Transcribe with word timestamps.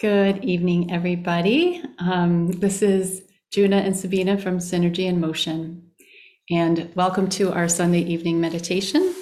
Good 0.00 0.42
evening, 0.46 0.90
everybody. 0.90 1.82
Um, 1.98 2.52
this 2.52 2.80
is 2.80 3.22
Juna 3.52 3.76
and 3.76 3.94
Sabina 3.94 4.38
from 4.38 4.56
Synergy 4.56 5.04
in 5.04 5.20
Motion, 5.20 5.90
and 6.48 6.90
welcome 6.94 7.28
to 7.28 7.52
our 7.52 7.68
Sunday 7.68 8.00
evening 8.00 8.40
meditation. 8.40 9.14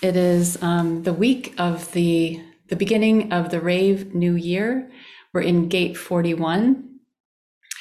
It 0.00 0.14
is 0.14 0.62
um, 0.62 1.02
the 1.02 1.12
week 1.12 1.56
of 1.58 1.90
the 1.90 2.40
the 2.68 2.76
beginning 2.76 3.32
of 3.32 3.50
the 3.50 3.60
Rave 3.60 4.14
New 4.14 4.36
Year. 4.36 4.88
We're 5.34 5.40
in 5.40 5.68
Gate 5.68 5.96
41, 5.96 7.00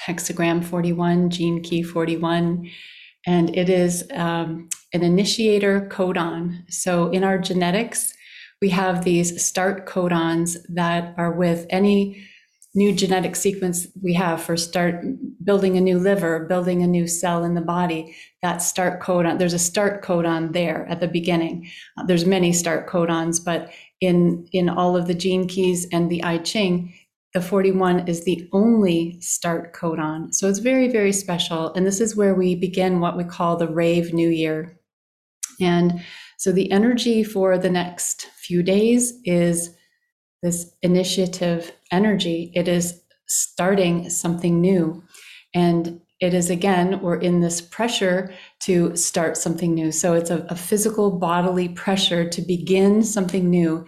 hexagram 0.08 0.66
41, 0.66 1.30
gene 1.30 1.62
key 1.62 1.84
41, 1.84 2.68
and 3.28 3.56
it 3.56 3.70
is 3.70 4.08
um, 4.16 4.68
an 4.96 5.04
initiator 5.04 5.88
codon. 5.92 6.64
So 6.74 7.12
in 7.12 7.24
our 7.24 7.38
genetics, 7.38 8.16
we 8.64 8.70
have 8.70 9.04
these 9.04 9.46
start 9.46 9.86
codons 9.86 10.58
that 10.70 11.14
are 11.20 11.34
with 11.34 11.68
any 11.70 12.30
new 12.74 12.94
genetic 12.94 13.36
sequence 13.36 13.88
we 14.02 14.14
have 14.14 14.42
for 14.42 14.56
start 14.56 15.04
building 15.44 15.76
a 15.78 15.82
new 15.82 16.00
liver, 16.00 16.46
building 16.46 16.82
a 16.82 16.88
new 16.88 17.08
cell 17.08 17.44
in 17.44 17.54
the 17.54 17.62
body, 17.62 18.16
that 18.42 18.62
start 18.62 19.02
codon, 19.02 19.38
there's 19.38 19.54
a 19.54 19.60
start 19.60 20.04
codon 20.04 20.54
there 20.54 20.88
at 20.88 21.00
the 21.00 21.08
beginning. 21.08 21.70
Uh, 21.98 22.06
there's 22.06 22.26
many 22.26 22.54
start 22.54 22.88
codons, 22.88 23.44
but 23.44 23.72
in, 24.00 24.48
in 24.54 24.70
all 24.70 24.96
of 24.96 25.08
the 25.08 25.14
gene 25.14 25.48
keys 25.48 25.86
and 25.92 26.10
the 26.10 26.24
I 26.24 26.38
Ching, 26.38 26.94
the 27.34 27.42
41 27.42 28.08
is 28.08 28.24
the 28.24 28.50
only 28.52 29.20
start 29.22 29.74
codon. 29.74 30.34
So 30.34 30.50
it's 30.50 30.60
very, 30.60 30.88
very 30.90 31.14
special. 31.14 31.74
And 31.74 31.86
this 31.86 32.02
is 32.02 32.16
where 32.16 32.36
we 32.36 32.56
begin 32.56 33.00
what 33.00 33.16
we 33.16 33.24
call 33.24 33.56
the 33.56 33.68
rave 33.68 34.14
new 34.14 34.30
year. 34.30 34.78
And 35.60 36.02
so 36.38 36.52
the 36.52 36.72
energy 36.72 37.24
for 37.24 37.58
the 37.58 37.70
next 37.70 38.28
few 38.38 38.64
days 38.64 39.14
is 39.24 39.76
this 40.42 40.72
initiative 40.82 41.72
energy. 41.92 42.52
It 42.56 42.68
is 42.68 43.02
starting 43.28 44.10
something 44.10 44.60
new. 44.60 45.04
And 45.54 46.02
it 46.20 46.34
is 46.34 46.50
again, 46.50 47.02
we're 47.02 47.20
in 47.20 47.42
this 47.42 47.62
pressure 47.62 48.34
to 48.62 48.96
start 48.96 49.38
something 49.38 49.74
new. 49.74 49.92
So 49.92 50.14
it's 50.14 50.30
a, 50.30 50.46
a, 50.50 50.56
physical 50.56 51.18
bodily 51.18 51.70
pressure 51.70 52.30
to 52.30 52.42
begin 52.42 53.04
something 53.04 53.50
new. 53.50 53.86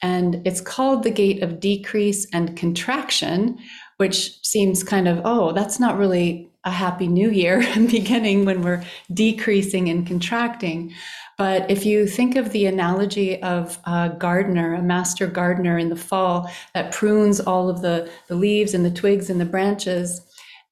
And 0.00 0.46
it's 0.46 0.62
called 0.62 1.02
the 1.02 1.10
gate 1.10 1.42
of 1.42 1.60
decrease 1.60 2.26
and 2.32 2.56
contraction, 2.56 3.58
which 3.98 4.42
seems 4.42 4.82
kind 4.82 5.06
of, 5.06 5.20
oh, 5.24 5.52
that's 5.52 5.78
not 5.78 5.98
really 5.98 6.50
a 6.64 6.70
happy 6.70 7.06
new 7.06 7.30
year 7.30 7.60
beginning 7.74 8.44
when 8.44 8.62
we're 8.62 8.84
decreasing 9.12 9.88
and 9.88 10.06
contracting. 10.06 10.92
But 11.36 11.68
if 11.70 11.84
you 11.84 12.06
think 12.06 12.36
of 12.36 12.52
the 12.52 12.66
analogy 12.66 13.42
of 13.42 13.78
a 13.84 14.14
gardener, 14.16 14.74
a 14.74 14.82
master 14.82 15.26
gardener 15.26 15.78
in 15.78 15.88
the 15.88 15.96
fall 15.96 16.50
that 16.74 16.92
prunes 16.92 17.40
all 17.40 17.68
of 17.68 17.82
the, 17.82 18.10
the 18.28 18.36
leaves 18.36 18.72
and 18.72 18.84
the 18.84 18.90
twigs 18.90 19.28
and 19.28 19.40
the 19.40 19.44
branches 19.44 20.20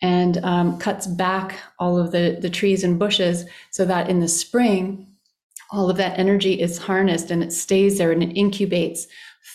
and 0.00 0.38
um, 0.44 0.78
cuts 0.78 1.06
back 1.06 1.58
all 1.78 1.98
of 1.98 2.12
the, 2.12 2.38
the 2.40 2.50
trees 2.50 2.84
and 2.84 2.98
bushes 2.98 3.44
so 3.70 3.84
that 3.84 4.08
in 4.08 4.20
the 4.20 4.28
spring, 4.28 5.06
all 5.70 5.88
of 5.88 5.96
that 5.96 6.18
energy 6.18 6.60
is 6.60 6.78
harnessed 6.78 7.30
and 7.30 7.42
it 7.42 7.52
stays 7.52 7.98
there 7.98 8.12
and 8.12 8.22
it 8.22 8.36
incubates 8.36 9.06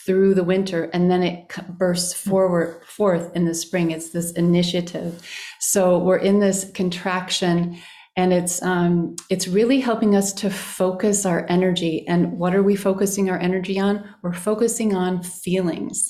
through 0.05 0.33
the 0.33 0.43
winter 0.43 0.85
and 0.93 1.09
then 1.09 1.23
it 1.23 1.49
bursts 1.69 2.13
forward 2.13 2.81
forth 2.85 3.33
in 3.35 3.45
the 3.45 3.53
spring. 3.53 3.91
It's 3.91 4.09
this 4.09 4.31
initiative. 4.33 5.21
So 5.59 5.97
we're 5.97 6.17
in 6.17 6.39
this 6.39 6.69
contraction 6.73 7.77
and 8.17 8.33
it's 8.33 8.61
um, 8.63 9.15
it's 9.29 9.47
really 9.47 9.79
helping 9.79 10.15
us 10.15 10.33
to 10.33 10.49
focus 10.49 11.25
our 11.25 11.45
energy. 11.49 12.05
And 12.07 12.37
what 12.39 12.55
are 12.55 12.63
we 12.63 12.75
focusing 12.75 13.29
our 13.29 13.37
energy 13.37 13.79
on? 13.79 14.03
We're 14.23 14.33
focusing 14.33 14.95
on 14.95 15.21
feelings. 15.21 16.09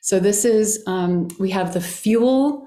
So 0.00 0.20
this 0.20 0.44
is 0.44 0.82
um, 0.86 1.28
we 1.40 1.50
have 1.50 1.74
the 1.74 1.80
fuel 1.80 2.66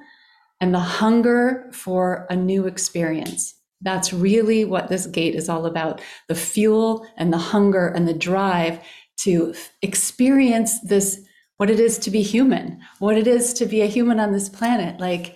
and 0.59 0.73
the 0.73 0.79
hunger 0.79 1.69
for 1.72 2.27
a 2.29 2.35
new 2.35 2.67
experience. 2.67 3.53
That's 3.81 4.11
really 4.11 4.66
what 4.66 4.89
this 4.89 5.05
gate 5.05 5.35
is 5.35 5.49
all 5.49 5.66
about. 5.66 6.01
The 6.28 6.35
fuel 6.35 7.07
and 7.16 7.31
the 7.31 7.38
hunger 7.38 7.88
and 7.88 8.07
the 8.07 8.13
drive 8.13 8.79
to 9.17 9.53
experience 9.81 10.79
this 10.81 11.22
what 11.57 11.69
it 11.69 11.79
is 11.79 11.97
to 11.97 12.11
be 12.11 12.22
human 12.22 12.79
what 13.00 13.17
it 13.17 13.28
is 13.28 13.53
to 13.53 13.66
be 13.66 13.81
a 13.81 13.88
human 13.88 14.19
on 14.19 14.31
this 14.31 14.50
planet 14.50 15.00
like 15.00 15.35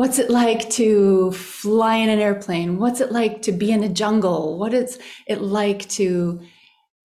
what's 0.00 0.18
it 0.18 0.30
like 0.30 0.70
to 0.70 1.30
fly 1.32 1.96
in 1.96 2.08
an 2.08 2.18
airplane? 2.18 2.78
What's 2.78 3.02
it 3.02 3.12
like 3.12 3.42
to 3.42 3.52
be 3.52 3.70
in 3.70 3.84
a 3.84 3.88
jungle? 3.90 4.58
What 4.58 4.72
is 4.72 4.98
it 5.26 5.42
like 5.42 5.86
to 5.90 6.40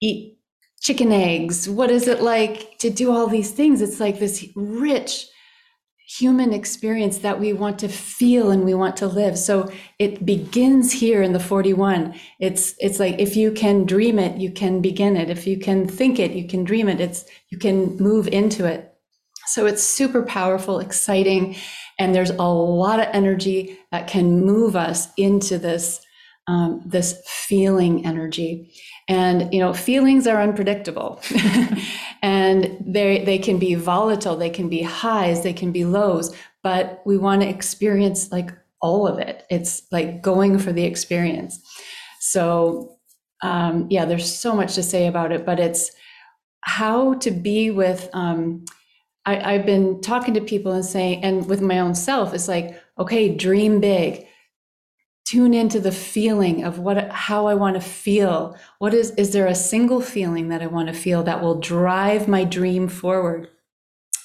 eat 0.02 0.38
chicken 0.80 1.12
eggs? 1.12 1.68
What 1.68 1.92
is 1.92 2.08
it 2.08 2.22
like 2.22 2.78
to 2.80 2.90
do 2.90 3.12
all 3.12 3.28
these 3.28 3.52
things? 3.52 3.82
It's 3.82 4.00
like 4.00 4.20
this 4.20 4.48
rich 4.56 5.28
human 6.08 6.54
experience 6.54 7.20
that 7.20 7.40
we 7.40 7.52
want 7.52 7.80
to 7.80 7.88
feel 7.88 8.52
and 8.52 8.64
we 8.64 8.74
want 8.74 8.96
to 8.98 9.08
live. 9.08 9.38
So 9.38 9.72
it 9.98 10.26
begins 10.26 10.92
here 10.92 11.22
in 11.22 11.34
the 11.34 11.40
41. 11.40 12.14
It's 12.40 12.76
it's 12.80 13.00
like 13.00 13.20
if 13.20 13.36
you 13.36 13.52
can 13.52 13.86
dream 13.86 14.20
it, 14.20 14.40
you 14.40 14.52
can 14.52 14.82
begin 14.82 15.18
it. 15.18 15.30
If 15.30 15.48
you 15.48 15.58
can 15.58 15.88
think 15.88 16.20
it, 16.20 16.32
you 16.32 16.48
can 16.48 16.64
dream 16.64 16.88
it. 16.88 17.00
It's 17.00 17.26
you 17.50 17.58
can 17.58 17.98
move 17.98 18.28
into 18.28 18.66
it. 18.66 18.94
So 19.48 19.66
it's 19.66 19.84
super 19.84 20.24
powerful, 20.24 20.80
exciting, 20.80 21.56
and 22.00 22.14
there's 22.14 22.32
a 22.32 22.44
lot 22.44 23.00
of 23.00 23.08
energy 23.14 23.78
that 23.92 24.08
can 24.08 24.44
move 24.44 24.76
us 24.76 25.08
into 25.18 25.58
this 25.58 26.02
um, 26.48 26.82
this 26.86 27.22
feeling 27.26 28.06
energy. 28.06 28.72
And 29.08 29.54
you 29.54 29.60
know, 29.60 29.74
feelings 29.74 30.28
are 30.28 30.42
unpredictable, 30.42 31.22
and 32.26 32.76
they 32.82 33.24
they 33.24 33.38
can 33.38 33.60
be 33.60 33.76
volatile. 33.76 34.36
They 34.36 34.50
can 34.50 34.68
be 34.68 34.82
highs. 34.82 35.44
They 35.44 35.54
can 35.54 35.72
be 35.72 35.86
lows. 35.86 36.36
But 36.64 37.04
we 37.06 37.18
want 37.18 37.44
to 37.44 37.48
experience 37.48 38.32
like 38.32 38.52
all 38.82 39.08
of 39.08 39.20
it. 39.20 39.46
It's 39.52 39.84
like 39.92 40.24
going 40.24 40.58
for 40.58 40.74
the 40.74 40.86
experience. 40.86 41.62
So 42.20 42.98
um, 43.44 43.86
yeah, 43.92 44.06
there's 44.06 44.40
so 44.40 44.56
much 44.56 44.74
to 44.74 44.82
say 44.82 45.06
about 45.06 45.32
it, 45.32 45.46
but 45.46 45.60
it's 45.60 45.92
how 46.62 47.14
to 47.16 47.30
be 47.30 47.70
with 47.70 48.10
um, 48.14 48.66
I, 49.28 49.54
I've 49.54 49.66
been 49.68 50.02
talking 50.02 50.34
to 50.34 50.42
people 50.42 50.72
and 50.72 50.86
saying, 50.86 51.24
and 51.24 51.48
with 51.48 51.62
my 51.62 51.80
own 51.80 51.94
self, 51.94 52.34
it's 52.34 52.48
like, 52.48 52.82
okay, 52.98 53.36
dream 53.36 53.80
big. 53.80 54.26
Tune 55.26 55.54
into 55.54 55.80
the 55.80 55.92
feeling 55.92 56.64
of 56.64 56.78
what 56.78 57.12
how 57.12 57.48
I 57.48 57.56
want 57.56 57.76
to 57.76 57.82
feel. 57.82 58.58
What 58.80 58.94
is 58.94 59.12
is 59.12 59.34
there 59.34 59.48
a 59.48 59.56
single 59.56 60.02
feeling 60.02 60.50
that 60.50 60.62
I 60.62 60.68
want 60.68 60.88
to 60.88 60.94
feel 60.94 61.24
that 61.24 61.42
will 61.42 61.60
drive 61.60 62.28
my 62.28 62.44
dream 62.44 62.88
forward? 62.88 63.50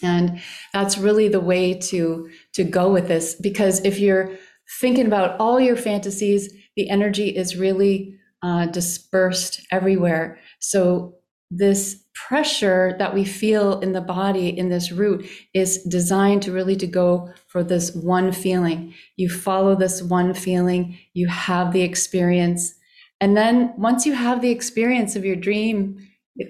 And 0.02 0.40
that's 0.72 0.98
really 0.98 1.28
the 1.28 1.40
way 1.40 1.74
to 1.74 2.28
to 2.54 2.64
go 2.64 2.92
with 2.92 3.08
this 3.08 3.34
because 3.34 3.84
if 3.84 3.98
you're 3.98 4.32
thinking 4.80 5.06
about 5.06 5.38
all 5.40 5.58
your 5.58 5.76
fantasies, 5.76 6.52
the 6.76 6.88
energy 6.90 7.28
is 7.28 7.56
really 7.56 8.18
uh, 8.42 8.66
dispersed 8.66 9.60
everywhere. 9.70 10.38
So 10.60 11.14
this 11.50 11.99
pressure 12.28 12.96
that 12.98 13.14
we 13.14 13.24
feel 13.24 13.80
in 13.80 13.92
the 13.92 14.00
body 14.00 14.48
in 14.48 14.68
this 14.68 14.92
root 14.92 15.28
is 15.54 15.82
designed 15.84 16.42
to 16.42 16.52
really 16.52 16.76
to 16.76 16.86
go 16.86 17.32
for 17.46 17.62
this 17.62 17.94
one 17.94 18.32
feeling. 18.32 18.94
You 19.16 19.28
follow 19.28 19.74
this 19.74 20.02
one 20.02 20.34
feeling 20.34 20.98
you 21.12 21.28
have 21.28 21.72
the 21.72 21.82
experience. 21.82 22.74
And 23.20 23.36
then 23.36 23.72
once 23.76 24.06
you 24.06 24.14
have 24.14 24.40
the 24.40 24.50
experience 24.50 25.16
of 25.16 25.24
your 25.24 25.36
dream 25.36 25.98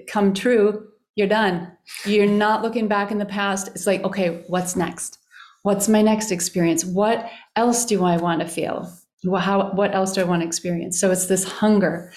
come 0.06 0.32
true 0.34 0.86
you're 1.16 1.26
done. 1.26 1.70
You're 2.06 2.26
not 2.26 2.62
looking 2.62 2.88
back 2.88 3.10
in 3.10 3.19
the 3.19 3.26
past. 3.26 3.69
It's 3.69 3.86
like 3.86 4.03
okay 4.04 4.44
what's 4.47 4.76
next? 4.76 5.19
What's 5.62 5.88
my 5.88 6.03
next 6.03 6.30
experience? 6.30 6.84
What 6.84 7.28
else 7.56 7.84
do 7.84 8.04
i 8.04 8.16
want 8.16 8.41
to 8.41 8.48
feel 8.48 8.91
how 9.38 9.72
what 9.72 9.94
else 9.94 10.12
do 10.12 10.20
i 10.20 10.25
want 10.25 10.42
to 10.42 10.47
experience? 10.47 10.98
So 11.00 11.10
it's 11.10 11.26
this 11.26 11.44
hunger. 11.44 12.12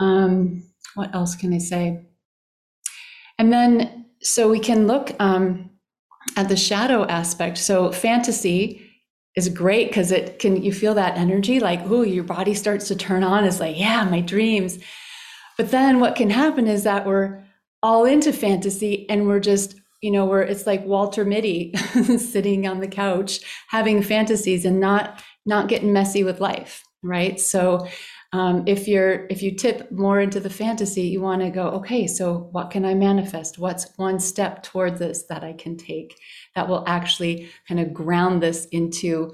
Um, 0.00 0.64
what 0.94 1.14
else 1.14 1.36
can 1.36 1.52
i 1.52 1.58
say 1.58 2.04
and 3.40 3.50
then, 3.50 4.04
so 4.20 4.50
we 4.50 4.60
can 4.60 4.86
look 4.86 5.12
um, 5.18 5.70
at 6.36 6.50
the 6.50 6.58
shadow 6.58 7.06
aspect. 7.06 7.56
So 7.56 7.90
fantasy 7.90 8.86
is 9.34 9.48
great 9.48 9.88
because 9.88 10.12
it 10.12 10.38
can, 10.38 10.62
you 10.62 10.74
feel 10.74 10.92
that 10.92 11.16
energy 11.16 11.58
like, 11.58 11.80
oh, 11.86 12.02
your 12.02 12.22
body 12.22 12.52
starts 12.52 12.86
to 12.88 12.96
turn 12.96 13.24
on. 13.24 13.44
It's 13.44 13.58
like, 13.58 13.78
yeah, 13.78 14.04
my 14.04 14.20
dreams. 14.20 14.78
But 15.56 15.70
then 15.70 16.00
what 16.00 16.16
can 16.16 16.28
happen 16.28 16.66
is 16.66 16.84
that 16.84 17.06
we're 17.06 17.42
all 17.82 18.04
into 18.04 18.30
fantasy 18.30 19.08
and 19.08 19.26
we're 19.26 19.40
just 19.40 19.74
you 20.02 20.10
know 20.10 20.26
we're 20.26 20.42
it's 20.42 20.66
like 20.66 20.84
walter 20.84 21.24
mitty 21.24 21.74
sitting 22.18 22.66
on 22.66 22.80
the 22.80 22.88
couch 22.88 23.40
having 23.68 24.02
fantasies 24.02 24.66
and 24.66 24.80
not 24.80 25.22
not 25.46 25.68
getting 25.68 25.92
messy 25.92 26.22
with 26.22 26.40
life 26.40 26.82
right 27.02 27.40
so 27.40 27.86
um, 28.32 28.62
if 28.66 28.86
you're 28.86 29.26
if 29.28 29.42
you 29.42 29.56
tip 29.56 29.90
more 29.90 30.20
into 30.20 30.40
the 30.40 30.50
fantasy 30.50 31.02
you 31.02 31.20
want 31.20 31.42
to 31.42 31.50
go 31.50 31.68
okay 31.68 32.06
so 32.06 32.48
what 32.52 32.70
can 32.70 32.84
i 32.84 32.94
manifest 32.94 33.58
what's 33.58 33.96
one 33.96 34.18
step 34.18 34.62
toward 34.62 34.98
this 34.98 35.24
that 35.28 35.42
i 35.42 35.52
can 35.52 35.76
take 35.76 36.18
that 36.54 36.68
will 36.68 36.84
actually 36.86 37.48
kind 37.66 37.80
of 37.80 37.92
ground 37.92 38.42
this 38.42 38.66
into 38.66 39.32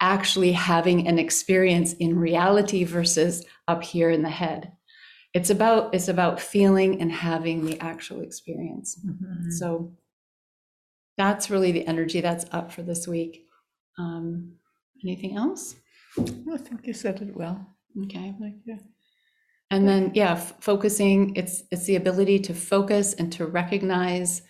actually 0.00 0.52
having 0.52 1.06
an 1.06 1.18
experience 1.18 1.92
in 1.94 2.18
reality 2.18 2.84
versus 2.84 3.44
up 3.68 3.82
here 3.82 4.10
in 4.10 4.22
the 4.22 4.30
head 4.30 4.72
it's 5.32 5.50
about 5.50 5.94
it's 5.94 6.08
about 6.08 6.40
feeling 6.40 7.00
and 7.00 7.12
having 7.12 7.64
the 7.64 7.80
actual 7.80 8.20
experience 8.20 8.98
mm-hmm. 9.06 9.50
so 9.50 9.92
that's 11.16 11.50
really 11.50 11.72
the 11.72 11.86
energy 11.86 12.20
that's 12.20 12.46
up 12.52 12.72
for 12.72 12.82
this 12.82 13.06
week. 13.06 13.46
Um, 13.98 14.54
anything 15.04 15.36
else? 15.36 15.76
I 16.18 16.56
think 16.56 16.86
you 16.86 16.92
said 16.92 17.20
it 17.20 17.36
well. 17.36 17.73
Okay. 18.02 18.34
Thank 18.40 18.56
you. 18.64 18.78
And 19.70 19.88
then, 19.88 20.12
yeah, 20.14 20.32
f- 20.32 20.54
focusing, 20.60 21.34
it's, 21.36 21.62
it's 21.70 21.84
the 21.86 21.96
ability 21.96 22.38
to 22.40 22.54
focus 22.54 23.14
and 23.14 23.32
to 23.32 23.46
recognize 23.46 24.42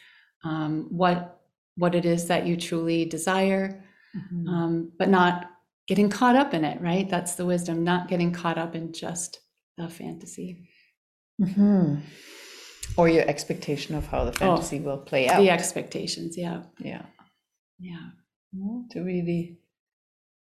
um, 0.44 0.86
what, 0.90 1.40
what 1.76 1.94
it 1.94 2.04
is 2.04 2.26
that 2.28 2.46
you 2.46 2.56
truly 2.56 3.04
desire, 3.04 3.82
Mhm. 4.16 4.48
um, 4.48 4.92
but 4.98 5.08
not 5.08 5.50
getting 5.88 6.08
caught 6.10 6.36
up 6.36 6.54
in 6.54 6.64
it, 6.64 6.80
right? 6.80 7.08
That's 7.08 7.34
the 7.36 7.46
wisdom, 7.46 7.84
not 7.84 8.08
getting 8.08 8.32
caught 8.32 8.58
up 8.58 8.74
in 8.74 8.92
just 8.92 9.40
the 9.76 9.88
fantasy. 9.88 10.68
Mhm. 11.40 12.00
Or 12.96 13.08
your 13.08 13.26
expectation 13.28 13.94
of 13.94 14.06
how 14.06 14.24
the 14.24 14.32
fantasy 14.32 14.78
will 14.80 14.98
play 14.98 15.28
out. 15.28 15.40
The 15.40 15.50
expectations, 15.50 16.36
yeah, 16.36 16.62
Yeah. 16.78 17.06
yeah. 17.78 18.10
To 18.90 19.00
really, 19.02 19.58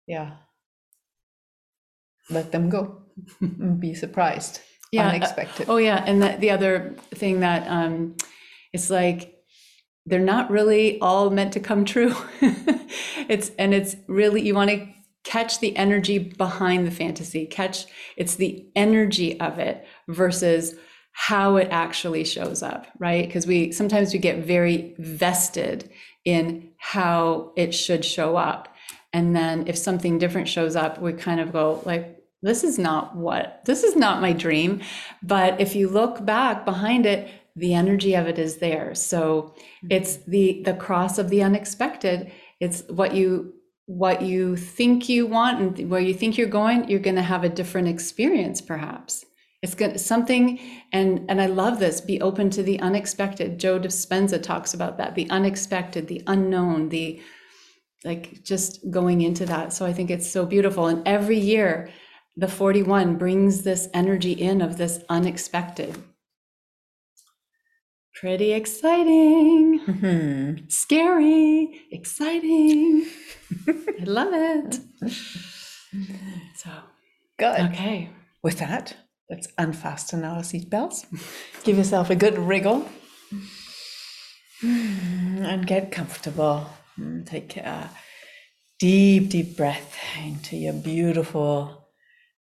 yeah. 0.07 0.37
Let 2.29 2.51
them 2.51 2.69
go. 2.69 3.01
and 3.41 3.79
Be 3.79 3.93
surprised. 3.93 4.61
Yeah, 4.91 5.07
uh, 5.07 5.09
Unexpected. 5.09 5.69
Oh, 5.69 5.77
yeah, 5.77 6.03
and 6.05 6.21
the, 6.21 6.37
the 6.39 6.51
other 6.51 6.95
thing 7.13 7.41
that, 7.41 7.67
um, 7.67 8.15
it's 8.73 8.89
like, 8.89 9.33
they're 10.05 10.19
not 10.19 10.49
really 10.49 10.99
all 11.01 11.29
meant 11.29 11.53
to 11.53 11.59
come 11.59 11.85
true. 11.85 12.15
It's, 13.29 13.51
and 13.59 13.73
it's 13.73 13.95
really, 14.07 14.41
you 14.41 14.55
want 14.55 14.69
to 14.69 14.87
catch 15.25 15.59
the 15.59 15.75
energy 15.75 16.17
behind 16.17 16.87
the 16.87 16.91
fantasy, 16.91 17.45
catch, 17.45 17.85
it's 18.15 18.35
the 18.35 18.69
energy 18.75 19.37
of 19.41 19.59
it 19.59 19.85
versus 20.07 20.75
how 21.11 21.57
it 21.57 21.67
actually 21.71 22.23
shows 22.23 22.63
up, 22.63 22.87
right? 22.99 23.25
Because 23.27 23.45
we, 23.45 23.71
sometimes 23.71 24.13
we 24.13 24.19
get 24.19 24.45
very 24.45 24.95
vested 24.97 25.89
in 26.23 26.71
how 26.77 27.51
it 27.57 27.73
should 27.73 28.05
show 28.05 28.37
up. 28.37 28.73
And 29.11 29.35
then 29.35 29.67
if 29.67 29.77
something 29.77 30.19
different 30.19 30.47
shows 30.47 30.75
up, 30.75 31.01
we 31.01 31.13
kind 31.13 31.41
of 31.41 31.51
go 31.51 31.81
like, 31.85 32.16
this 32.41 32.63
is 32.63 32.77
not 32.77 33.15
what, 33.15 33.61
this 33.65 33.83
is 33.83 33.95
not 33.95 34.21
my 34.21 34.31
dream. 34.31 34.81
But 35.23 35.59
if 35.59 35.75
you 35.75 35.89
look 35.89 36.25
back 36.25 36.65
behind 36.65 37.05
it, 37.05 37.29
the 37.57 37.73
energy 37.73 38.13
of 38.13 38.27
it 38.27 38.37
is 38.37 38.57
there. 38.57 38.93
So 38.95 39.55
mm-hmm. 39.57 39.87
it's 39.89 40.17
the 40.27 40.61
the 40.63 40.75
cross 40.75 41.17
of 41.17 41.29
the 41.29 41.43
unexpected. 41.43 42.31
It's 42.59 42.83
what 42.87 43.13
you 43.13 43.53
what 43.87 44.21
you 44.21 44.55
think 44.55 45.09
you 45.09 45.25
want 45.25 45.59
and 45.79 45.89
where 45.89 46.01
you 46.01 46.13
think 46.13 46.37
you're 46.37 46.47
going, 46.47 46.89
you're 46.89 46.99
going 46.99 47.15
to 47.15 47.21
have 47.21 47.43
a 47.43 47.49
different 47.49 47.87
experience 47.87 48.61
perhaps. 48.61 49.25
It's 49.63 49.73
going 49.73 49.97
something 49.97 50.59
and 50.93 51.25
and 51.29 51.41
I 51.41 51.47
love 51.47 51.79
this, 51.79 51.99
be 51.99 52.21
open 52.21 52.51
to 52.51 52.63
the 52.63 52.79
unexpected. 52.79 53.59
Joe 53.59 53.79
Dispenza 53.79 54.41
talks 54.41 54.73
about 54.73 54.97
that, 54.99 55.15
the 55.15 55.29
unexpected, 55.31 56.07
the 56.07 56.21
unknown, 56.27 56.89
the 56.89 57.21
like 58.05 58.43
just 58.43 58.89
going 58.91 59.21
into 59.21 59.47
that. 59.47 59.73
So 59.73 59.83
I 59.83 59.93
think 59.93 60.11
it's 60.11 60.29
so 60.29 60.45
beautiful 60.45 60.85
and 60.85 61.05
every 61.07 61.39
year 61.39 61.89
the 62.37 62.47
41 62.47 63.17
brings 63.17 63.63
this 63.63 63.89
energy 63.93 64.31
in 64.31 64.61
of 64.61 64.77
this 64.77 64.99
unexpected. 65.09 65.97
Pretty 68.13 68.51
exciting, 68.53 69.79
Mhm. 69.85 70.71
scary, 70.71 71.81
exciting. 71.91 73.05
I 73.67 74.03
love 74.03 74.33
it. 74.33 74.79
So, 76.55 76.69
Good. 77.39 77.59
okay. 77.71 78.09
With 78.43 78.59
that, 78.59 78.95
let's 79.29 79.47
unfasten 79.57 80.23
our 80.25 80.41
seatbelts. 80.41 81.05
Give 81.63 81.77
yourself 81.77 82.09
a 82.09 82.15
good 82.15 82.37
wriggle. 82.37 82.87
And 84.61 85.65
get 85.65 85.91
comfortable. 85.91 86.67
Mm, 86.99 87.25
Take 87.25 87.57
a 87.57 87.89
deep, 88.79 89.29
deep 89.29 89.55
breath 89.55 89.95
into 90.23 90.57
your 90.57 90.73
beautiful 90.73 91.76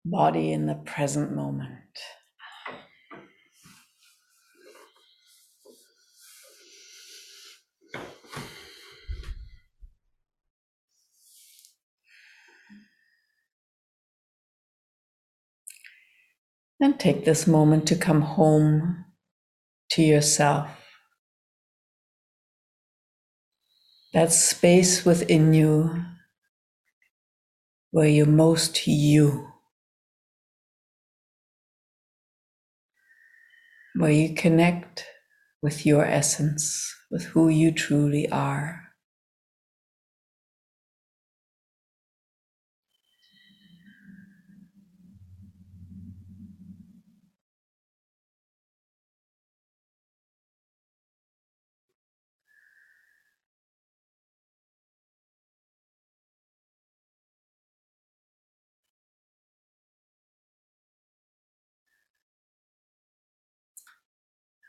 body 0.05 0.51
in 0.51 0.65
the 0.65 0.75
present 0.75 1.33
moment. 1.33 1.71
And 16.81 16.99
take 16.99 17.23
this 17.23 17.47
moment 17.47 17.87
to 17.87 17.95
come 17.95 18.21
home 18.21 19.05
to 19.91 20.01
yourself. 20.01 20.69
That 24.13 24.33
space 24.33 25.05
within 25.05 25.53
you 25.53 26.03
where 27.91 28.09
you're 28.09 28.25
most 28.25 28.85
you, 28.85 29.52
where 33.95 34.11
you 34.11 34.33
connect 34.35 35.05
with 35.61 35.85
your 35.85 36.05
essence, 36.05 36.93
with 37.11 37.23
who 37.25 37.49
you 37.49 37.71
truly 37.71 38.29
are. 38.29 38.82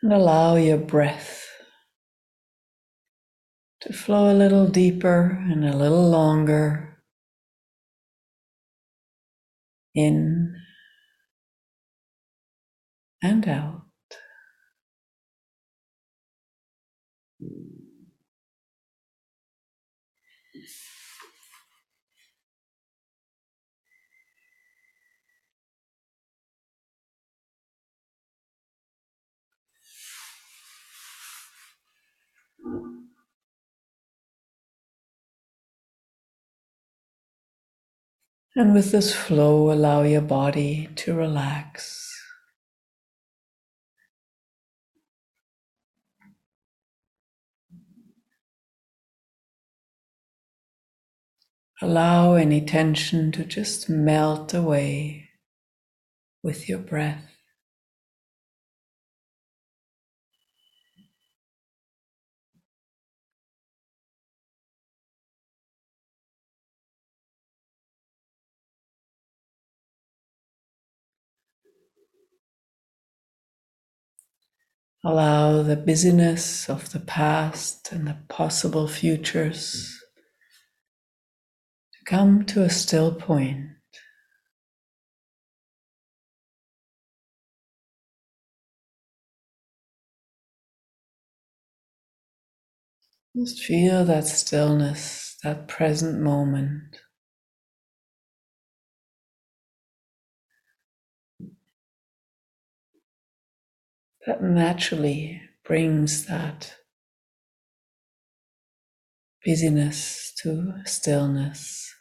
And 0.04 0.12
allow 0.12 0.56
your 0.56 0.76
breath 0.76 1.46
to 3.80 3.90
flow 3.94 4.30
a 4.30 4.36
little 4.36 4.68
deeper 4.68 5.42
and 5.50 5.64
a 5.64 5.74
little 5.74 6.10
longer. 6.10 6.98
In 9.94 10.56
and 13.22 13.48
out. 13.48 13.84
And 38.56 38.72
with 38.72 38.92
this 38.92 39.12
flow, 39.12 39.72
allow 39.72 40.02
your 40.02 40.20
body 40.22 40.88
to 40.96 41.14
relax. 41.14 42.10
Allow 51.82 52.34
any 52.34 52.64
tension 52.64 53.32
to 53.32 53.44
just 53.44 53.88
melt 53.88 54.54
away 54.54 55.30
with 56.42 56.68
your 56.68 56.78
breath. 56.78 57.33
Allow 75.04 75.62
the 75.62 75.76
busyness 75.76 76.68
of 76.68 76.90
the 76.92 76.98
past 76.98 77.92
and 77.92 78.08
the 78.08 78.16
possible 78.28 78.88
futures 78.88 80.02
to 81.92 82.04
come 82.06 82.44
to 82.46 82.62
a 82.62 82.70
still 82.70 83.14
point. 83.14 83.70
Just 93.36 93.62
feel 93.64 94.04
that 94.06 94.26
stillness, 94.26 95.36
that 95.44 95.68
present 95.68 96.20
moment. 96.20 97.03
That 104.26 104.42
naturally 104.42 105.40
brings 105.64 106.26
that 106.26 106.74
busyness 109.44 110.32
to 110.42 110.82
stillness. 110.84 111.93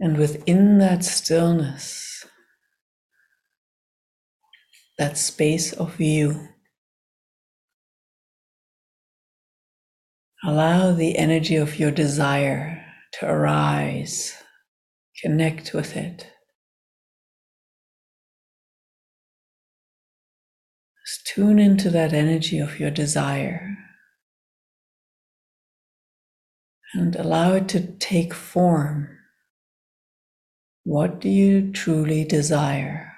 And 0.00 0.16
within 0.16 0.78
that 0.78 1.04
stillness, 1.04 2.24
that 4.98 5.18
space 5.18 5.72
of 5.72 6.00
you, 6.00 6.48
allow 10.44 10.92
the 10.92 11.18
energy 11.18 11.56
of 11.56 11.78
your 11.80 11.90
desire 11.90 12.84
to 13.14 13.26
arise, 13.26 14.34
connect 15.20 15.74
with 15.74 15.96
it. 15.96 16.28
Just 21.06 21.26
tune 21.26 21.58
into 21.58 21.90
that 21.90 22.12
energy 22.12 22.58
of 22.58 22.78
your 22.78 22.90
desire 22.90 23.76
and 26.94 27.16
allow 27.16 27.54
it 27.54 27.68
to 27.68 27.80
take 27.98 28.32
form. 28.32 29.17
What 30.88 31.20
do 31.20 31.28
you 31.28 31.70
truly 31.70 32.24
desire? 32.24 33.17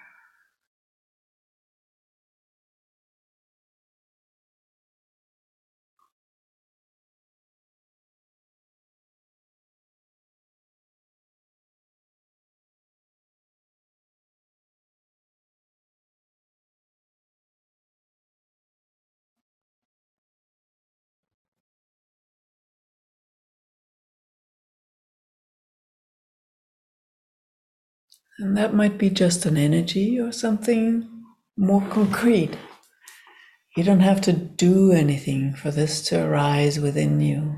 And 28.39 28.57
that 28.57 28.75
might 28.75 28.97
be 28.97 29.11
just 29.11 29.45
an 29.47 29.57
energy 29.57 30.19
or 30.19 30.33
something 30.33 31.09
more 31.57 31.83
concrete. 31.89 32.57
You 33.77 33.85
don't 33.85 34.01
have 34.01 34.21
to 34.23 34.33
do 34.33 34.93
anything 34.93 35.55
for 35.55 35.71
this 35.71 36.03
to 36.09 36.25
arise 36.25 36.81
within 36.81 37.21
you. 37.21 37.57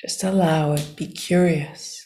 Just 0.00 0.24
allow 0.24 0.72
it, 0.72 0.94
be 0.96 1.06
curious. 1.06 2.01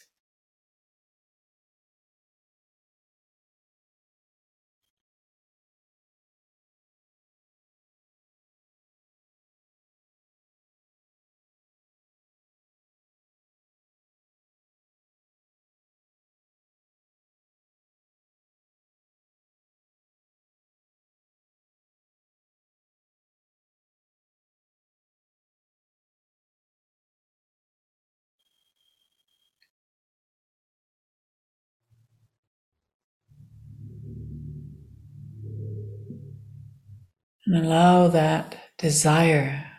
And 37.47 37.65
allow 37.65 38.09
that 38.09 38.57
desire 38.77 39.71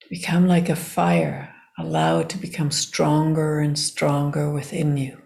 to 0.00 0.08
become 0.08 0.48
like 0.48 0.68
a 0.68 0.74
fire. 0.74 1.54
Allow 1.78 2.18
it 2.20 2.28
to 2.30 2.38
become 2.38 2.72
stronger 2.72 3.60
and 3.60 3.78
stronger 3.78 4.50
within 4.50 4.96
you. 4.96 5.22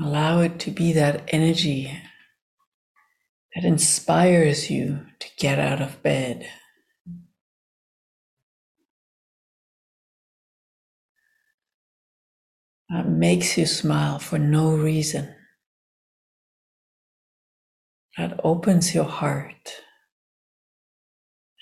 Allow 0.00 0.40
it 0.42 0.60
to 0.60 0.70
be 0.70 0.92
that 0.92 1.24
energy 1.28 2.00
that 3.58 3.66
inspires 3.66 4.70
you 4.70 5.04
to 5.18 5.26
get 5.36 5.58
out 5.58 5.82
of 5.82 6.00
bed. 6.00 6.48
That 12.88 13.08
makes 13.08 13.58
you 13.58 13.66
smile 13.66 14.20
for 14.20 14.38
no 14.38 14.70
reason. 14.76 15.34
That 18.16 18.38
opens 18.44 18.94
your 18.94 19.04
heart 19.04 19.82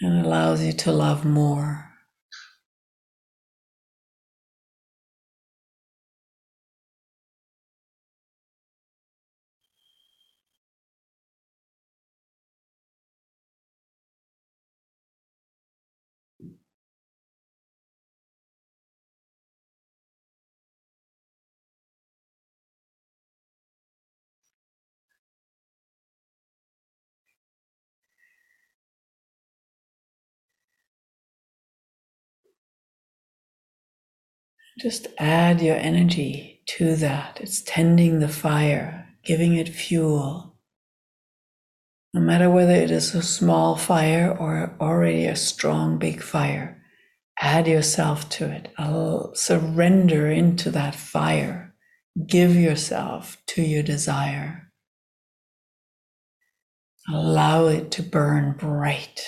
and 0.02 0.26
allows 0.26 0.62
you 0.62 0.72
to 0.74 0.92
love 0.92 1.24
more. 1.24 1.95
Just 34.78 35.06
add 35.18 35.62
your 35.62 35.76
energy 35.76 36.60
to 36.66 36.96
that. 36.96 37.38
It's 37.40 37.62
tending 37.62 38.18
the 38.18 38.28
fire, 38.28 39.08
giving 39.24 39.56
it 39.56 39.70
fuel. 39.70 40.54
No 42.12 42.20
matter 42.20 42.50
whether 42.50 42.74
it 42.74 42.90
is 42.90 43.14
a 43.14 43.22
small 43.22 43.76
fire 43.76 44.36
or 44.38 44.76
already 44.78 45.24
a 45.26 45.36
strong 45.36 45.98
big 45.98 46.22
fire, 46.22 46.82
add 47.40 47.66
yourself 47.66 48.28
to 48.30 48.50
it. 48.50 48.68
I'll 48.76 49.34
surrender 49.34 50.30
into 50.30 50.70
that 50.72 50.94
fire. 50.94 51.74
Give 52.26 52.54
yourself 52.54 53.38
to 53.48 53.62
your 53.62 53.82
desire. 53.82 54.72
Allow 57.08 57.66
it 57.68 57.90
to 57.92 58.02
burn 58.02 58.56
bright 58.58 59.24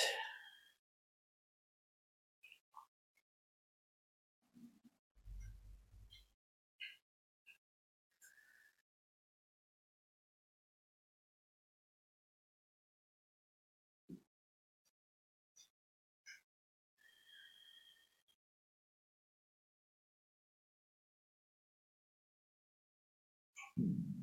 Mm-hmm. 23.80 24.17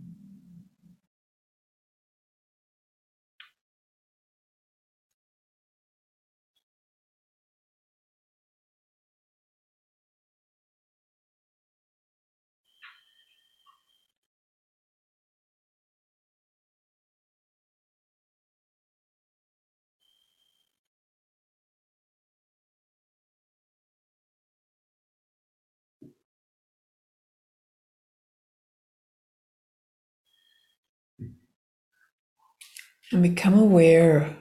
And 33.16 33.24
become 33.24 33.58
aware 33.58 34.36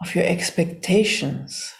of 0.00 0.14
your 0.14 0.24
expectations 0.24 1.74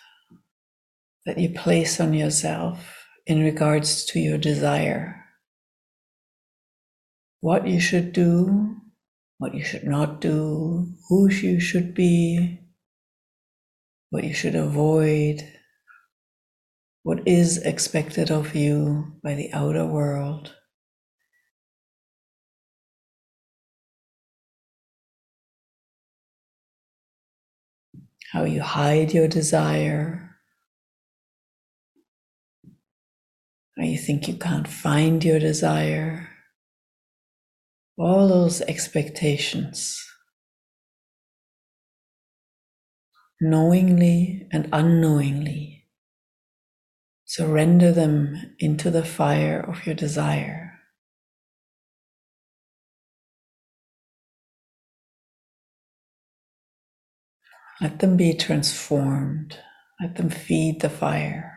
that 1.24 1.38
you 1.38 1.48
place 1.54 1.98
on 1.98 2.12
yourself 2.12 3.06
in 3.26 3.42
regards 3.42 4.04
to 4.04 4.20
your 4.20 4.36
desire. 4.36 5.24
What 7.40 7.66
you 7.66 7.80
should 7.80 8.12
do, 8.12 8.76
what 9.38 9.54
you 9.54 9.64
should 9.64 9.84
not 9.84 10.20
do, 10.20 10.92
who 11.08 11.30
you 11.30 11.58
should 11.58 11.94
be, 11.94 12.60
what 14.10 14.24
you 14.24 14.34
should 14.34 14.54
avoid, 14.54 15.50
what 17.04 17.26
is 17.26 17.56
expected 17.56 18.30
of 18.30 18.54
you 18.54 19.14
by 19.22 19.34
the 19.34 19.50
outer 19.54 19.86
world. 19.86 20.57
How 28.32 28.44
you 28.44 28.60
hide 28.60 29.12
your 29.14 29.28
desire, 29.28 30.36
how 33.76 33.84
you 33.84 33.96
think 33.96 34.28
you 34.28 34.34
can't 34.34 34.68
find 34.68 35.24
your 35.24 35.38
desire, 35.38 36.28
all 37.96 38.28
those 38.28 38.60
expectations, 38.62 40.04
knowingly 43.40 44.46
and 44.52 44.68
unknowingly. 44.72 45.86
Surrender 47.24 47.92
them 47.92 48.54
into 48.58 48.90
the 48.90 49.04
fire 49.04 49.60
of 49.60 49.86
your 49.86 49.94
desire. 49.94 50.67
Let 57.80 58.00
them 58.00 58.16
be 58.16 58.34
transformed. 58.34 59.58
Let 60.00 60.16
them 60.16 60.30
feed 60.30 60.80
the 60.80 60.90
fire. 60.90 61.54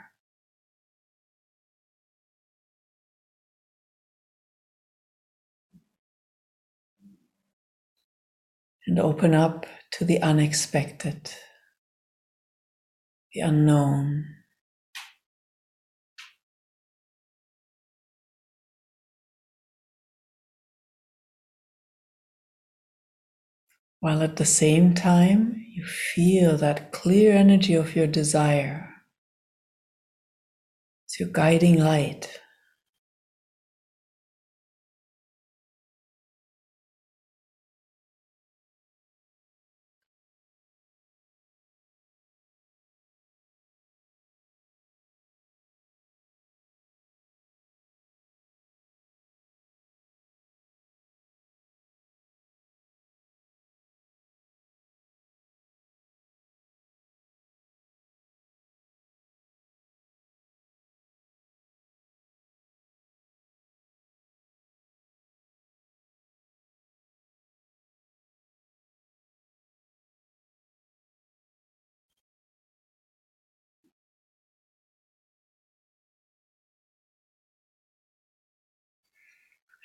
And 8.88 9.00
open 9.00 9.34
up 9.34 9.66
to 9.94 10.06
the 10.06 10.22
unexpected, 10.22 11.34
the 13.34 13.42
unknown. 13.42 14.26
While 24.02 24.22
at 24.22 24.36
the 24.36 24.46
same 24.46 24.94
time, 24.96 25.64
you 25.74 25.86
feel 25.86 26.58
that 26.58 26.92
clear 26.92 27.34
energy 27.34 27.74
of 27.76 27.96
your 27.96 28.08
desire. 28.08 28.94
It's 31.06 31.22
your 31.22 31.30
guiding 31.30 31.80
light. 31.80 32.41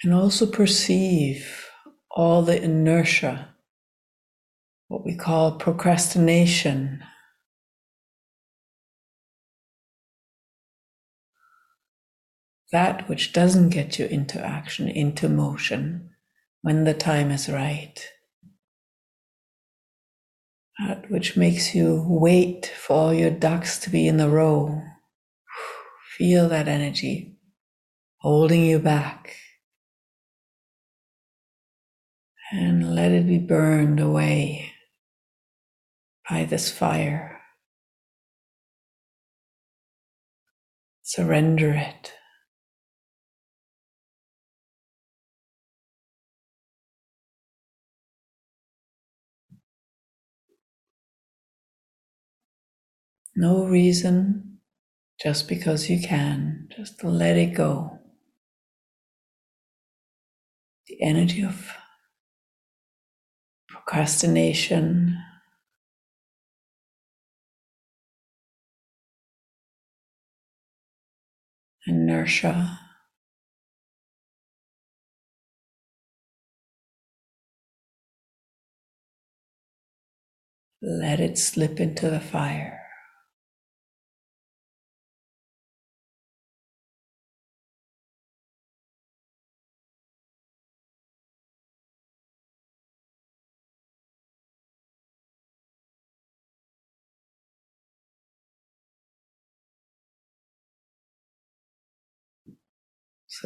And 0.04 0.14
also 0.14 0.46
perceive 0.46 1.68
all 2.10 2.42
the 2.42 2.62
inertia, 2.62 3.54
what 4.88 5.04
we 5.04 5.14
call 5.14 5.52
procrastination. 5.58 7.02
That 12.72 13.08
which 13.08 13.32
doesn't 13.32 13.70
get 13.70 13.98
you 13.98 14.06
into 14.06 14.40
action, 14.44 14.88
into 14.88 15.28
motion, 15.28 16.10
when 16.62 16.84
the 16.84 16.94
time 16.94 17.30
is 17.30 17.48
right. 17.48 17.98
That 20.78 21.10
which 21.10 21.36
makes 21.36 21.74
you 21.74 22.04
wait 22.06 22.66
for 22.66 22.92
all 22.92 23.14
your 23.14 23.30
ducks 23.30 23.78
to 23.78 23.90
be 23.90 24.06
in 24.06 24.18
the 24.18 24.28
row. 24.28 24.82
Feel 26.18 26.48
that 26.48 26.68
energy 26.68 27.38
holding 28.18 28.64
you 28.64 28.78
back. 28.78 29.36
And 32.52 32.94
let 32.94 33.12
it 33.12 33.26
be 33.26 33.38
burned 33.38 34.00
away 34.00 34.72
by 36.28 36.44
this 36.44 36.70
fire. 36.70 37.40
Surrender 41.02 41.72
it. 41.72 42.12
No 53.36 53.66
reason, 53.66 54.60
just 55.22 55.48
because 55.48 55.90
you 55.90 56.00
can, 56.00 56.68
just 56.76 57.04
let 57.04 57.36
it 57.36 57.54
go. 57.54 57.98
The 60.88 61.02
energy 61.02 61.42
of 61.42 61.70
procrastination, 63.86 65.16
inertia. 71.86 72.80
Let 80.82 81.20
it 81.20 81.38
slip 81.38 81.80
into 81.80 82.10
the 82.10 82.20
fire. 82.20 82.85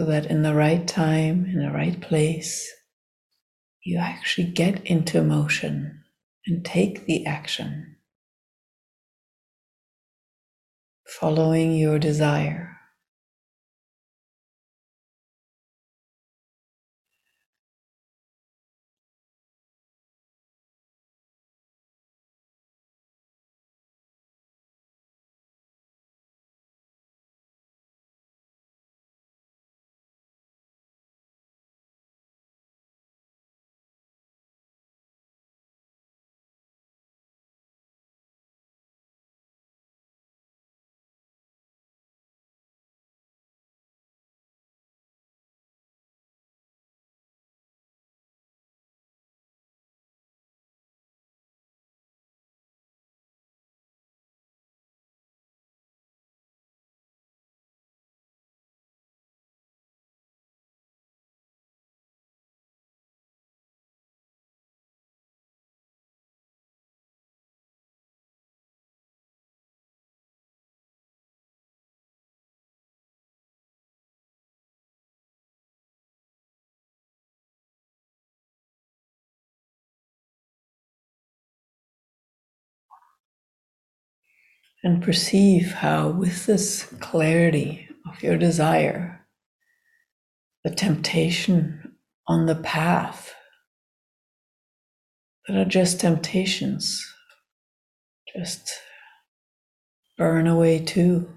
So 0.00 0.06
that 0.06 0.24
in 0.30 0.40
the 0.40 0.54
right 0.54 0.88
time, 0.88 1.44
in 1.44 1.58
the 1.58 1.70
right 1.70 2.00
place, 2.00 2.72
you 3.84 3.98
actually 3.98 4.46
get 4.46 4.82
into 4.86 5.20
motion 5.20 6.02
and 6.46 6.64
take 6.64 7.04
the 7.04 7.26
action, 7.26 7.96
following 11.06 11.76
your 11.76 11.98
desire. 11.98 12.79
And 84.82 85.02
perceive 85.02 85.72
how, 85.72 86.08
with 86.08 86.46
this 86.46 86.84
clarity 87.00 87.88
of 88.08 88.22
your 88.22 88.38
desire, 88.38 89.26
the 90.64 90.70
temptation 90.70 91.96
on 92.26 92.46
the 92.46 92.54
path 92.54 93.34
that 95.46 95.56
are 95.56 95.64
just 95.64 96.00
temptations 96.00 97.06
just 98.36 98.72
burn 100.16 100.46
away 100.46 100.78
too. 100.78 101.28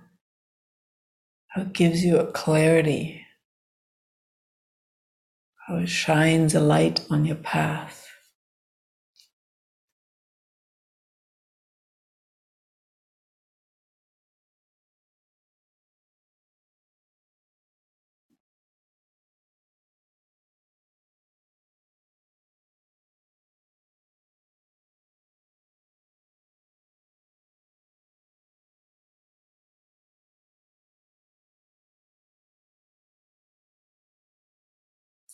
How 1.49 1.63
it 1.63 1.73
gives 1.73 2.03
you 2.03 2.17
a 2.17 2.31
clarity, 2.31 3.25
how 5.67 5.77
it 5.77 5.89
shines 5.89 6.55
a 6.55 6.59
light 6.59 7.05
on 7.09 7.25
your 7.25 7.37
path. 7.37 8.02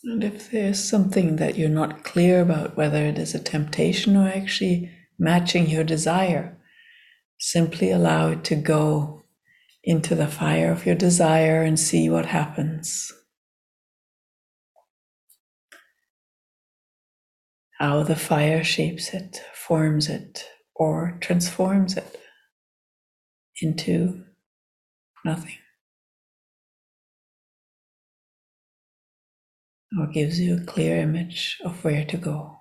And 0.02 0.24
if 0.24 0.50
there's 0.50 0.82
something 0.82 1.36
that 1.36 1.56
you're 1.56 1.68
not 1.68 2.04
clear 2.04 2.40
about, 2.40 2.76
whether 2.76 3.04
it 3.04 3.18
is 3.18 3.34
a 3.34 3.38
temptation 3.38 4.16
or 4.16 4.28
actually 4.28 4.90
matching 5.18 5.68
your 5.68 5.84
desire, 5.84 6.56
simply 7.38 7.90
allow 7.90 8.30
it 8.30 8.44
to 8.44 8.54
go 8.54 9.22
into 9.84 10.14
the 10.14 10.26
fire 10.26 10.72
of 10.72 10.86
your 10.86 10.94
desire 10.94 11.62
and 11.62 11.78
see 11.78 12.08
what 12.08 12.26
happens. 12.26 13.12
How 17.78 18.02
the 18.02 18.16
fire 18.16 18.62
shapes 18.62 19.14
it, 19.14 19.42
forms 19.54 20.08
it, 20.08 20.46
or 20.74 21.16
transforms 21.20 21.96
it 21.96 22.20
into 23.60 24.24
nothing. 25.24 25.56
Or 29.98 30.06
gives 30.06 30.40
you 30.40 30.56
a 30.56 30.64
clear 30.64 30.98
image 30.98 31.58
of 31.64 31.84
where 31.84 32.04
to 32.04 32.16
go. 32.16 32.59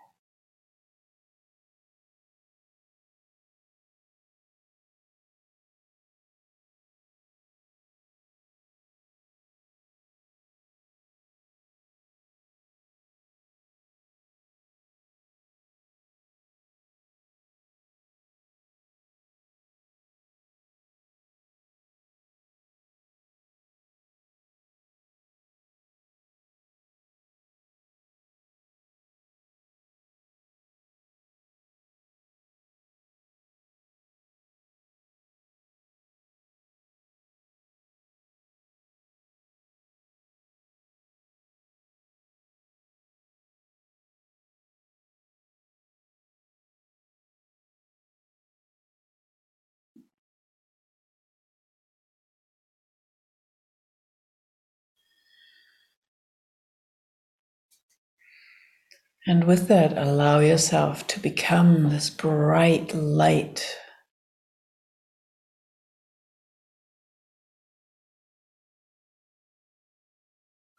And 59.29 59.43
with 59.43 59.67
that, 59.67 59.95
allow 59.95 60.39
yourself 60.39 61.05
to 61.05 61.19
become 61.19 61.91
this 61.91 62.09
bright 62.09 62.95
light. 62.95 63.63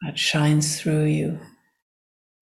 That 0.03 0.19
shines 0.19 0.81
through 0.81 1.05
you 1.05 1.39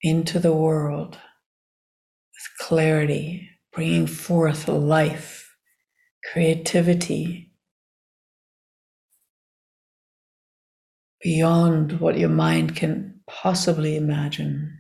into 0.00 0.38
the 0.38 0.54
world 0.54 1.16
with 1.16 2.66
clarity, 2.66 3.50
bringing 3.74 4.06
forth 4.06 4.66
life, 4.66 5.54
creativity 6.32 7.52
beyond 11.20 12.00
what 12.00 12.18
your 12.18 12.30
mind 12.30 12.76
can 12.76 13.20
possibly 13.28 13.94
imagine. 13.94 14.77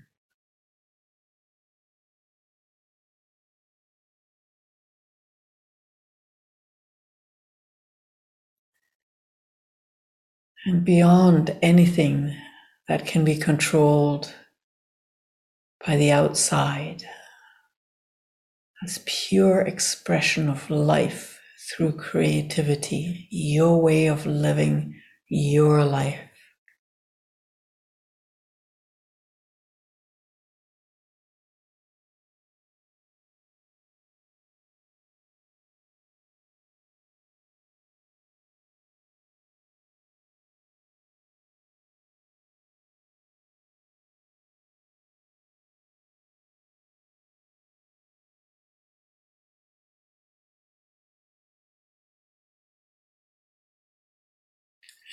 And 10.68 10.84
beyond 10.84 11.56
anything 11.62 12.36
that 12.88 13.06
can 13.06 13.24
be 13.24 13.36
controlled 13.36 14.34
by 15.86 15.96
the 15.96 16.10
outside 16.10 17.02
as 18.84 19.00
pure 19.06 19.62
expression 19.62 20.48
of 20.48 20.70
life 20.70 21.40
through 21.70 21.92
creativity, 21.92 23.26
your 23.30 23.80
way 23.80 24.06
of 24.08 24.26
living 24.26 24.94
your 25.28 25.84
life. 25.84 26.27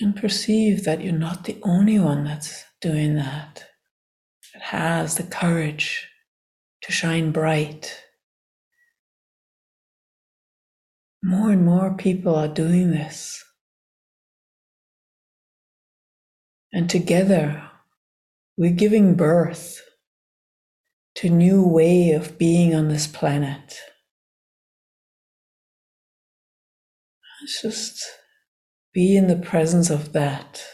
And 0.02 0.16
perceive 0.16 0.84
that 0.84 1.02
you're 1.02 1.14
not 1.14 1.46
the 1.46 1.58
only 1.64 2.00
one 2.00 2.26
that's 2.26 2.66
doing 2.82 3.16
that, 3.16 3.66
that 4.54 4.62
has 4.62 5.16
the 5.16 5.24
courage 5.24 6.10
to 6.82 6.92
shine 6.92 7.32
bright. 7.32 8.04
More 11.24 11.52
and 11.52 11.66
more 11.66 11.96
people 11.96 12.36
are 12.36 12.50
doing 12.50 12.92
this. 12.92 13.44
And 16.74 16.90
together, 16.90 17.72
we're 18.58 18.74
giving 18.74 19.16
birth 19.16 19.82
to 21.16 21.28
a 21.28 21.32
new 21.32 21.66
way 21.66 22.12
of 22.12 22.38
being 22.38 22.76
on 22.76 22.90
this 22.90 23.08
planet. 23.08 23.80
It's 27.44 27.62
just 27.62 28.04
be 28.96 29.18
in 29.18 29.28
the 29.28 29.36
presence 29.36 29.90
of 29.90 30.14
that. 30.14 30.66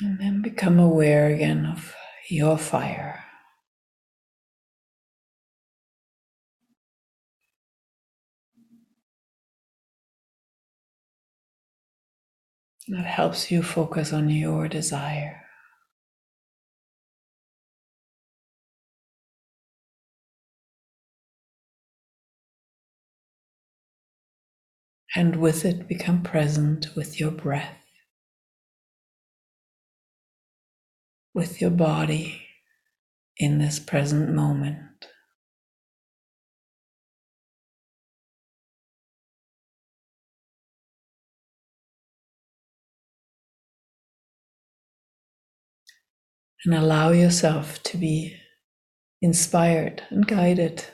And 0.00 0.18
then 0.18 0.42
become 0.42 0.78
aware 0.78 1.28
again 1.28 1.64
of 1.64 1.94
your 2.28 2.58
fire. 2.58 3.24
That 12.88 13.06
helps 13.06 13.50
you 13.50 13.62
focus 13.62 14.12
on 14.12 14.28
your 14.28 14.68
desire. 14.68 15.42
And 25.14 25.36
with 25.36 25.64
it, 25.64 25.86
become 25.88 26.22
present 26.22 26.88
with 26.96 27.20
your 27.20 27.30
breath, 27.30 27.81
with 31.34 31.60
your 31.60 31.70
body 31.70 32.42
in 33.38 33.58
this 33.58 33.78
present 33.78 34.30
moment. 34.30 34.78
And 46.64 46.74
allow 46.74 47.10
yourself 47.10 47.82
to 47.84 47.96
be 47.96 48.36
inspired 49.20 50.02
and 50.10 50.26
guided 50.26 50.84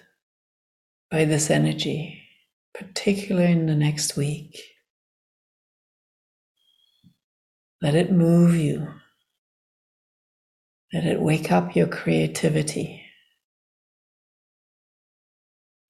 by 1.11 1.27
this 1.27 1.51
energy, 1.51 2.23
particularly 2.73 3.53
in 3.53 3.67
the 3.67 3.75
next 3.75 4.17
week. 4.17 4.59
Let 7.83 7.95
it 7.95 8.11
move 8.11 8.55
you. 8.55 8.89
Let 10.93 11.05
it 11.05 11.21
wake 11.21 11.53
up 11.53 11.77
your 11.77 11.87
creativity 11.87 13.03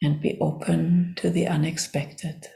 and 0.03 0.21
be 0.21 0.39
open 0.41 1.15
to 1.19 1.31
the 1.31 1.47
unexpected. 1.47 2.47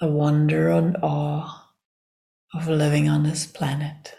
The 0.00 0.08
wonder 0.08 0.70
and 0.70 0.96
awe 1.02 1.72
of 2.54 2.68
living 2.68 3.08
on 3.08 3.24
this 3.24 3.46
planet 3.46 4.14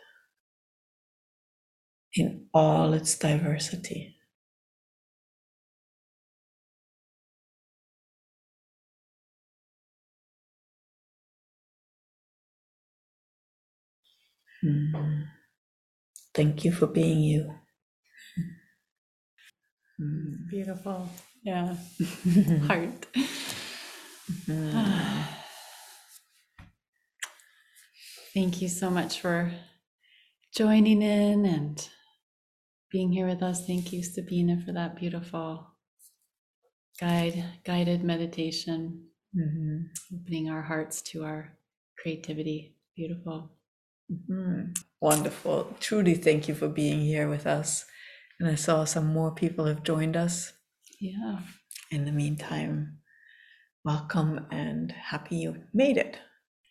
in 2.14 2.48
all 2.54 2.94
its 2.94 3.18
diversity. 3.18 4.16
Hmm. 14.62 15.09
Thank 16.39 16.63
you 16.63 16.71
for 16.71 16.88
being 16.88 17.19
you. 17.19 17.54
Beautiful. 20.49 21.10
Yeah. 21.43 21.75
Heart. 22.65 23.08
Thank 28.34 28.62
you 28.62 28.69
so 28.69 28.89
much 28.89 29.19
for 29.19 29.52
joining 30.56 31.02
in 31.02 31.45
and 31.45 31.89
being 32.89 33.12
here 33.12 33.28
with 33.28 33.43
us. 33.43 33.67
Thank 33.67 33.91
you, 33.91 34.02
Sabina, 34.02 34.62
for 34.65 34.71
that 34.71 34.95
beautiful 34.95 35.67
guide, 37.02 37.43
guided 37.65 38.02
meditation, 38.06 39.10
Mhm. 39.36 39.89
opening 40.15 40.49
our 40.49 40.62
hearts 40.62 41.02
to 41.02 41.25
our 41.25 41.58
creativity. 41.97 42.78
Beautiful. 42.95 43.59
Mhm. 44.12 44.76
Wonderful. 45.02 45.76
Truly, 45.80 46.15
thank 46.15 46.48
you 46.48 46.56
for 46.56 46.67
being 46.67 47.02
here 47.02 47.30
with 47.30 47.45
us. 47.48 47.86
And 48.39 48.50
I 48.50 48.56
saw 48.56 48.86
some 48.86 49.08
more 49.08 49.34
people 49.34 49.65
have 49.65 49.84
joined 49.84 50.15
us. 50.17 50.54
Yeah. 51.00 51.39
In 51.91 52.06
the 52.06 52.12
meantime, 52.12 53.02
welcome 53.86 54.48
and 54.52 54.91
happy 54.91 55.38
you 55.38 55.63
made 55.74 55.98
it. 55.98 56.19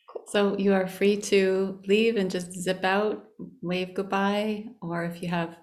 Cool. 0.08 0.24
So 0.28 0.58
you 0.58 0.72
are 0.74 0.86
free 0.88 1.16
to 1.22 1.80
leave 1.86 2.16
and 2.16 2.30
just 2.30 2.52
zip 2.52 2.84
out, 2.84 3.28
wave 3.62 3.94
goodbye, 3.94 4.66
or 4.82 5.04
if 5.04 5.22
you 5.22 5.28
have 5.28 5.56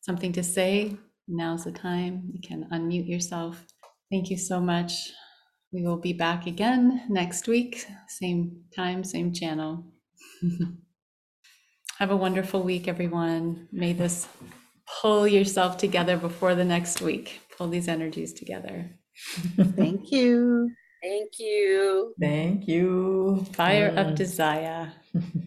something 0.00 0.32
to 0.32 0.42
say, 0.44 0.96
now's 1.28 1.64
the 1.64 1.72
time. 1.72 2.30
You 2.32 2.40
can 2.40 2.68
unmute 2.70 3.08
yourself. 3.08 3.66
Thank 4.10 4.30
you 4.30 4.38
so 4.38 4.60
much. 4.60 5.12
We 5.72 5.82
will 5.82 5.98
be 5.98 6.12
back 6.14 6.46
again 6.46 7.06
next 7.10 7.48
week, 7.48 7.86
same 8.08 8.64
time, 8.74 9.04
same 9.04 9.32
channel. 9.32 9.84
have 11.98 12.10
a 12.10 12.16
wonderful 12.16 12.62
week, 12.62 12.88
everyone. 12.88 13.68
May 13.72 13.92
this 13.92 14.28
pull 15.00 15.26
yourself 15.26 15.78
together 15.78 16.16
before 16.16 16.54
the 16.54 16.64
next 16.64 17.00
week. 17.00 17.40
Pull 17.56 17.68
these 17.68 17.88
energies 17.88 18.32
together. 18.32 18.90
Thank 19.56 20.12
you. 20.12 20.70
Thank 21.02 21.38
you. 21.38 22.14
Thank 22.20 22.68
you. 22.68 23.46
Fire 23.52 23.94
up 23.96 24.14
desire. 24.14 24.92